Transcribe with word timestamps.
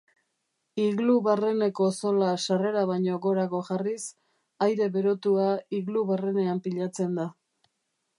Iglu 0.83 1.17
barreneko 1.25 1.89
zola 1.97 2.29
sarrera 2.45 2.85
baino 2.91 3.17
gorago 3.25 3.59
jarriz, 3.67 4.01
aire 4.69 4.87
berotua 4.97 5.47
iglu 5.81 6.03
barrenean 6.13 6.63
pilatzen 6.69 7.13
da. 7.21 7.27